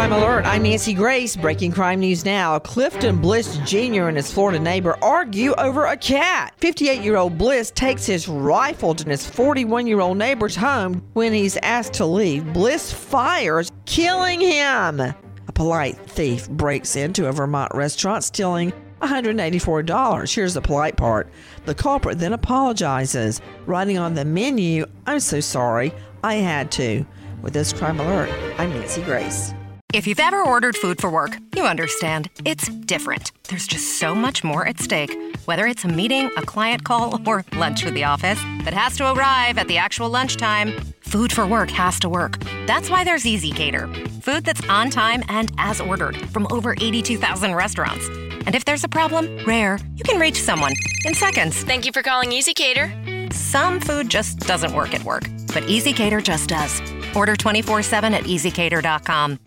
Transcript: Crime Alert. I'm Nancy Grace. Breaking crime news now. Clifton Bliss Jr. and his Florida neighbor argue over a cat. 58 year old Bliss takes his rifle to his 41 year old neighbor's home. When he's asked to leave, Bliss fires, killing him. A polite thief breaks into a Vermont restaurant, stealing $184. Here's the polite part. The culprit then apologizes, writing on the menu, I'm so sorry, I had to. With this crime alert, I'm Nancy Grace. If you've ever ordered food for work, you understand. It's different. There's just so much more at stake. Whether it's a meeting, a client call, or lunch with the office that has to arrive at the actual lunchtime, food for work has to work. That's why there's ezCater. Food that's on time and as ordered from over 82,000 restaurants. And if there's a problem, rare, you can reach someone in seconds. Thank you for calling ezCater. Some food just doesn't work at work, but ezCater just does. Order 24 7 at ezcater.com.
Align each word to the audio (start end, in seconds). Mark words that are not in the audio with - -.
Crime 0.00 0.12
Alert. 0.12 0.46
I'm 0.46 0.62
Nancy 0.62 0.94
Grace. 0.94 1.36
Breaking 1.36 1.70
crime 1.70 2.00
news 2.00 2.24
now. 2.24 2.58
Clifton 2.58 3.20
Bliss 3.20 3.58
Jr. 3.66 4.08
and 4.08 4.16
his 4.16 4.32
Florida 4.32 4.58
neighbor 4.58 4.96
argue 5.02 5.52
over 5.58 5.84
a 5.84 5.96
cat. 5.98 6.54
58 6.56 7.02
year 7.02 7.18
old 7.18 7.36
Bliss 7.36 7.70
takes 7.70 8.06
his 8.06 8.26
rifle 8.26 8.94
to 8.94 9.06
his 9.06 9.28
41 9.28 9.86
year 9.86 10.00
old 10.00 10.16
neighbor's 10.16 10.56
home. 10.56 11.06
When 11.12 11.34
he's 11.34 11.58
asked 11.58 11.92
to 11.94 12.06
leave, 12.06 12.50
Bliss 12.54 12.90
fires, 12.90 13.70
killing 13.84 14.40
him. 14.40 15.00
A 15.00 15.52
polite 15.52 15.98
thief 16.06 16.48
breaks 16.48 16.96
into 16.96 17.26
a 17.26 17.32
Vermont 17.32 17.74
restaurant, 17.74 18.24
stealing 18.24 18.72
$184. 19.02 20.34
Here's 20.34 20.54
the 20.54 20.62
polite 20.62 20.96
part. 20.96 21.30
The 21.66 21.74
culprit 21.74 22.18
then 22.18 22.32
apologizes, 22.32 23.42
writing 23.66 23.98
on 23.98 24.14
the 24.14 24.24
menu, 24.24 24.86
I'm 25.06 25.20
so 25.20 25.40
sorry, 25.40 25.92
I 26.24 26.36
had 26.36 26.72
to. 26.72 27.04
With 27.42 27.52
this 27.52 27.74
crime 27.74 28.00
alert, 28.00 28.30
I'm 28.56 28.70
Nancy 28.70 29.02
Grace. 29.02 29.52
If 29.92 30.06
you've 30.06 30.20
ever 30.20 30.40
ordered 30.42 30.76
food 30.76 31.00
for 31.00 31.10
work, 31.10 31.36
you 31.56 31.64
understand. 31.64 32.30
It's 32.44 32.68
different. 32.68 33.32
There's 33.48 33.66
just 33.66 33.98
so 33.98 34.14
much 34.14 34.44
more 34.44 34.64
at 34.64 34.78
stake. 34.78 35.16
Whether 35.46 35.66
it's 35.66 35.84
a 35.84 35.88
meeting, 35.88 36.30
a 36.36 36.42
client 36.42 36.84
call, 36.84 37.20
or 37.26 37.44
lunch 37.54 37.84
with 37.84 37.94
the 37.94 38.04
office 38.04 38.40
that 38.64 38.72
has 38.72 38.96
to 38.98 39.12
arrive 39.12 39.58
at 39.58 39.66
the 39.66 39.78
actual 39.78 40.08
lunchtime, 40.08 40.72
food 41.00 41.32
for 41.32 41.44
work 41.44 41.70
has 41.70 41.98
to 42.00 42.08
work. 42.08 42.38
That's 42.66 42.88
why 42.88 43.02
there's 43.02 43.24
ezCater. 43.24 43.92
Food 44.22 44.44
that's 44.44 44.66
on 44.68 44.90
time 44.90 45.24
and 45.28 45.50
as 45.58 45.80
ordered 45.80 46.16
from 46.30 46.46
over 46.52 46.74
82,000 46.80 47.52
restaurants. 47.56 48.06
And 48.46 48.54
if 48.54 48.64
there's 48.64 48.84
a 48.84 48.88
problem, 48.88 49.44
rare, 49.44 49.80
you 49.96 50.04
can 50.04 50.20
reach 50.20 50.40
someone 50.40 50.72
in 51.04 51.14
seconds. 51.14 51.64
Thank 51.64 51.84
you 51.84 51.90
for 51.92 52.02
calling 52.02 52.30
ezCater. 52.30 53.32
Some 53.32 53.80
food 53.80 54.08
just 54.08 54.38
doesn't 54.40 54.72
work 54.72 54.94
at 54.94 55.02
work, 55.02 55.24
but 55.48 55.64
ezCater 55.64 56.22
just 56.22 56.48
does. 56.48 56.80
Order 57.16 57.34
24 57.34 57.82
7 57.82 58.14
at 58.14 58.22
ezcater.com. 58.22 59.40